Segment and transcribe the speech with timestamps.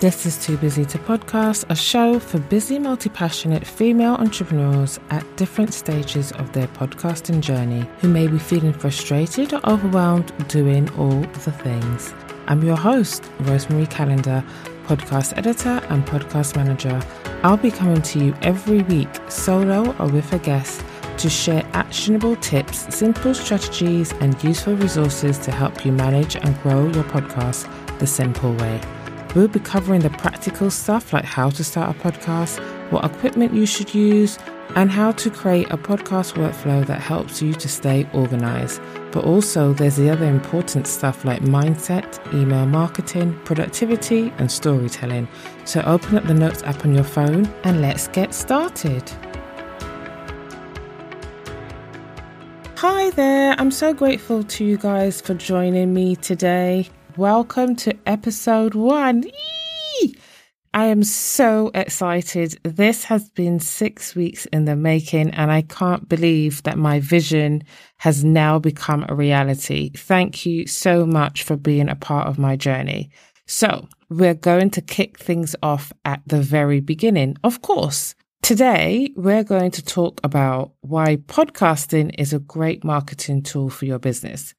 [0.00, 5.24] This is Too Busy to Podcast, a show for busy, multi passionate female entrepreneurs at
[5.36, 11.20] different stages of their podcasting journey who may be feeling frustrated or overwhelmed doing all
[11.20, 12.12] the things.
[12.48, 14.44] I'm your host, Rosemarie Calendar,
[14.86, 17.00] podcast editor and podcast manager.
[17.44, 20.84] I'll be coming to you every week, solo or with a guest,
[21.18, 26.88] to share actionable tips, simple strategies, and useful resources to help you manage and grow
[26.88, 27.70] your podcast
[28.00, 28.80] the simple way.
[29.34, 32.60] We'll be covering the practical stuff like how to start a podcast,
[32.92, 34.38] what equipment you should use,
[34.76, 38.80] and how to create a podcast workflow that helps you to stay organized.
[39.10, 45.26] But also, there's the other important stuff like mindset, email marketing, productivity, and storytelling.
[45.64, 49.10] So, open up the Notes app on your phone and let's get started.
[52.76, 56.88] Hi there, I'm so grateful to you guys for joining me today.
[57.16, 59.22] Welcome to episode one.
[59.22, 60.16] Yee!
[60.72, 62.58] I am so excited.
[62.64, 67.62] This has been six weeks in the making, and I can't believe that my vision
[67.98, 69.92] has now become a reality.
[69.96, 73.10] Thank you so much for being a part of my journey.
[73.46, 77.36] So, we're going to kick things off at the very beginning.
[77.44, 83.70] Of course, today we're going to talk about why podcasting is a great marketing tool
[83.70, 84.52] for your business.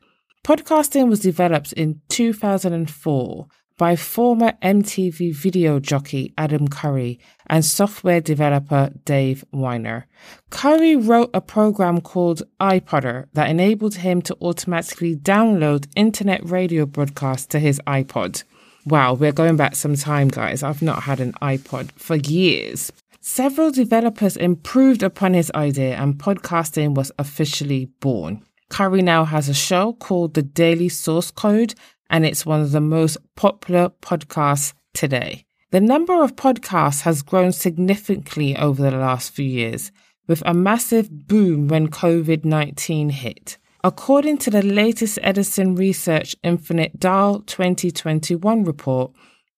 [0.46, 3.48] Podcasting was developed in 2004
[3.80, 10.04] by former MTV video jockey Adam Curry and software developer Dave Winer.
[10.52, 17.48] Curry wrote a program called iPodder that enabled him to automatically download internet radio broadcasts
[17.48, 18.44] to his iPod.
[18.86, 20.62] Wow, we're going back some time, guys.
[20.62, 22.92] I've not had an iPod for years.
[23.20, 28.46] Several developers improved upon his idea and podcasting was officially born.
[28.76, 31.76] Curry now has a show called The Daily Source Code,
[32.10, 35.46] and it's one of the most popular podcasts today.
[35.72, 39.94] The number of podcasts has grown significantly over the last few years,
[40.28, 43.58] with a massive boom when COVID 19 hit.
[43.82, 49.14] According to the latest Edison Research Infinite Dial 2021 report,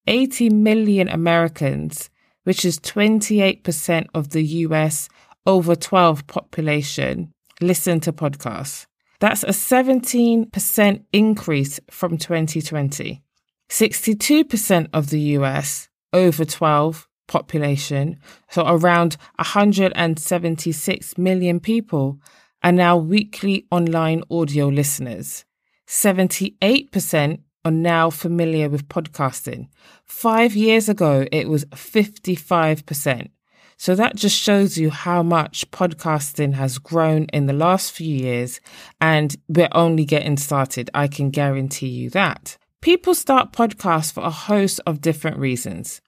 [0.06, 2.12] 80 million Americans,
[2.44, 5.10] which is 28% of the US
[5.48, 8.86] over 12 population, listen to podcasts.
[9.20, 13.24] That's a 17% increase from 2020.
[13.70, 18.20] 62% of the US over 12 population,
[18.50, 22.20] so around 176 million people,
[22.64, 25.46] are now weekly online audio listeners.
[25.88, 29.68] 78% are now familiar with podcasting.
[30.06, 33.30] Five years ago, it was 55%.
[33.78, 38.60] So that just shows you how much podcasting has grown in the last few years,
[39.00, 40.90] and we're only getting started.
[40.96, 42.58] I can guarantee you that.
[42.82, 46.02] People start podcasts for a host of different reasons.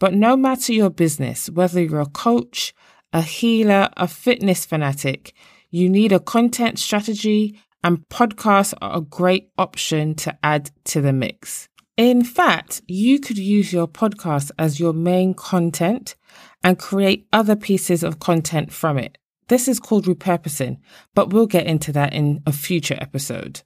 [0.00, 2.74] But no matter your business, whether you're a coach,
[3.12, 5.32] a healer, a fitness fanatic,
[5.70, 11.12] you need a content strategy, and podcasts are a great option to add to the
[11.12, 11.68] mix.
[11.98, 16.16] In fact, you could use your podcast as your main content
[16.64, 19.18] and create other pieces of content from it.
[19.48, 20.78] This is called repurposing,
[21.14, 23.60] but we'll get into that in a future episode.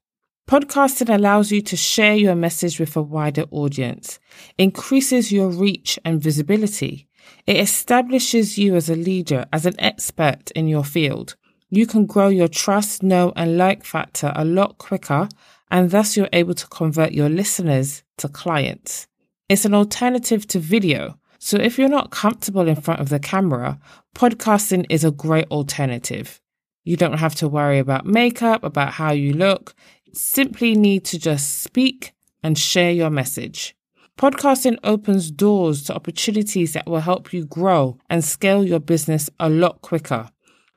[0.48, 4.18] Podcasting allows you to share your message with a wider audience,
[4.58, 7.08] increases your reach and visibility.
[7.46, 11.36] It establishes you as a leader, as an expert in your field.
[11.68, 15.28] You can grow your trust, know, and like factor a lot quicker,
[15.70, 19.06] and thus you're able to convert your listeners to clients.
[19.48, 23.78] It's an alternative to video, so if you're not comfortable in front of the camera,
[24.14, 26.40] podcasting is a great alternative.
[26.84, 29.74] You don't have to worry about makeup, about how you look.
[30.12, 32.12] Simply need to just speak
[32.42, 33.76] and share your message.
[34.18, 39.48] Podcasting opens doors to opportunities that will help you grow and scale your business a
[39.48, 40.30] lot quicker.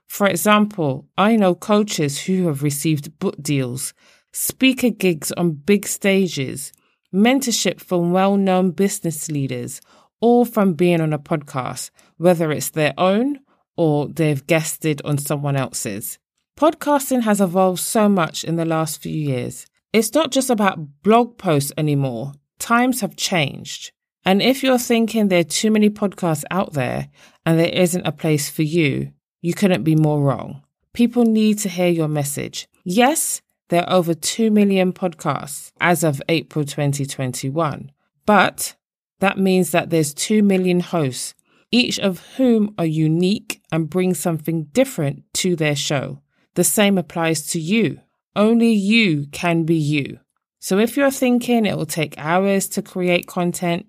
[0.07, 3.93] For example, I know coaches who have received book deals,
[4.39, 6.71] speaker gigs on big stages,
[7.13, 9.81] mentorship from well known business leaders,
[10.21, 13.39] all from being on a podcast, whether it's their own
[13.75, 16.19] or they've guested on someone else's.
[16.57, 19.65] Podcasting has evolved so much in the last few years.
[19.91, 22.33] It's not just about blog posts anymore.
[22.59, 23.91] Times have changed.
[24.25, 27.09] And if you're thinking there are too many podcasts out there
[27.45, 29.11] and there isn't a place for you,
[29.41, 30.63] you couldn't be more wrong.
[30.93, 32.67] People need to hear your message.
[32.83, 37.91] Yes, there are over 2 million podcasts as of April 2021,
[38.25, 38.75] but
[39.19, 41.33] that means that there's 2 million hosts,
[41.71, 46.21] each of whom are unique and bring something different to their show.
[46.55, 48.01] The same applies to you.
[48.35, 50.19] Only you can be you.
[50.59, 53.85] So if you're thinking it will take hours to create content,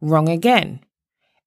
[0.00, 0.80] Wrong again.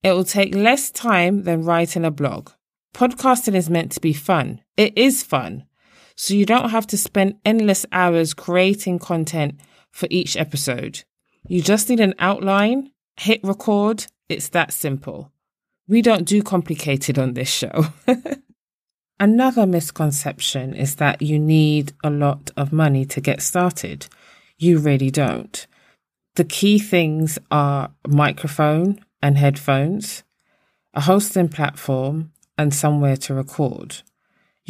[0.04, 2.50] It will take less time than writing a blog.
[2.94, 4.62] Podcasting is meant to be fun.
[4.76, 5.66] It is fun.
[6.16, 9.60] So you don't have to spend endless hours creating content
[9.92, 11.04] for each episode.
[11.48, 14.06] You just need an outline, hit record.
[14.30, 15.32] It's that simple.
[15.88, 17.88] We don't do complicated on this show.
[19.20, 24.08] Another misconception is that you need a lot of money to get started.
[24.58, 25.68] You really don't.
[26.36, 30.24] The key things are microphone and headphones,
[30.94, 34.02] a hosting platform, and somewhere to record.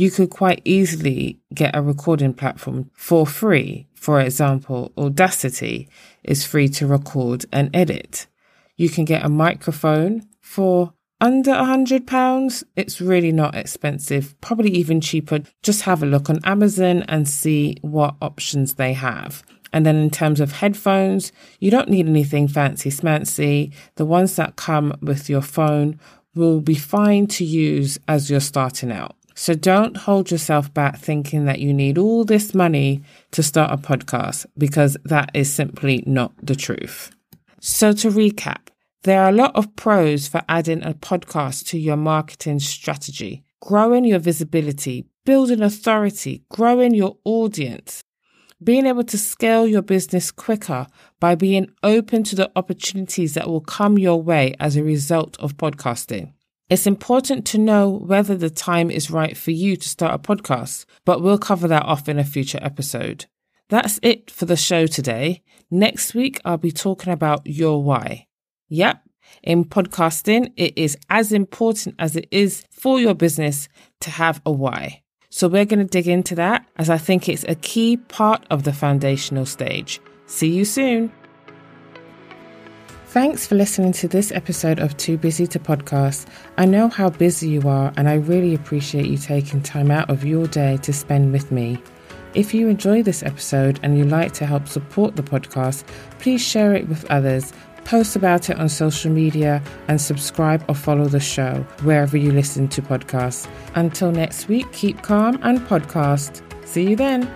[0.01, 3.85] You could quite easily get a recording platform for free.
[3.93, 5.89] For example, Audacity
[6.23, 8.25] is free to record and edit.
[8.77, 12.63] You can get a microphone for under a hundred pounds.
[12.75, 15.41] It's really not expensive, probably even cheaper.
[15.61, 19.43] Just have a look on Amazon and see what options they have.
[19.71, 23.71] And then in terms of headphones, you don't need anything fancy smancy.
[23.97, 25.99] The ones that come with your phone
[26.33, 29.15] will be fine to use as you're starting out.
[29.35, 33.77] So don't hold yourself back thinking that you need all this money to start a
[33.77, 37.11] podcast because that is simply not the truth.
[37.59, 38.67] So to recap,
[39.03, 44.05] there are a lot of pros for adding a podcast to your marketing strategy, growing
[44.05, 48.03] your visibility, building authority, growing your audience,
[48.63, 50.85] being able to scale your business quicker
[51.19, 55.57] by being open to the opportunities that will come your way as a result of
[55.57, 56.33] podcasting.
[56.71, 60.85] It's important to know whether the time is right for you to start a podcast,
[61.03, 63.25] but we'll cover that off in a future episode.
[63.67, 65.43] That's it for the show today.
[65.69, 68.27] Next week, I'll be talking about your why.
[68.69, 69.01] Yep,
[69.43, 73.67] in podcasting, it is as important as it is for your business
[73.99, 75.03] to have a why.
[75.29, 78.63] So we're going to dig into that as I think it's a key part of
[78.63, 79.99] the foundational stage.
[80.25, 81.11] See you soon.
[83.11, 86.27] Thanks for listening to this episode of Too Busy to Podcast.
[86.57, 90.23] I know how busy you are, and I really appreciate you taking time out of
[90.23, 91.83] your day to spend with me.
[92.35, 95.85] If you enjoy this episode and you'd like to help support the podcast,
[96.19, 97.51] please share it with others,
[97.83, 102.69] post about it on social media, and subscribe or follow the show wherever you listen
[102.69, 103.45] to podcasts.
[103.75, 106.41] Until next week, keep calm and podcast.
[106.65, 107.29] See you then.